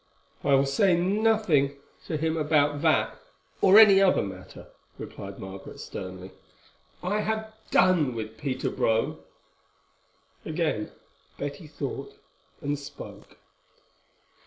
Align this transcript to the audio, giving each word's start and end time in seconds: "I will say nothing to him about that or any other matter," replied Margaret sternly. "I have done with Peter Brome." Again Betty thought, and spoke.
"I 0.43 0.55
will 0.55 0.65
say 0.65 0.97
nothing 0.97 1.75
to 2.07 2.17
him 2.17 2.35
about 2.35 2.81
that 2.81 3.19
or 3.61 3.77
any 3.77 4.01
other 4.01 4.23
matter," 4.23 4.69
replied 4.97 5.37
Margaret 5.37 5.79
sternly. 5.79 6.31
"I 7.03 7.19
have 7.19 7.53
done 7.69 8.15
with 8.15 8.35
Peter 8.35 8.71
Brome." 8.71 9.19
Again 10.43 10.91
Betty 11.37 11.67
thought, 11.67 12.17
and 12.61 12.79
spoke. 12.79 13.37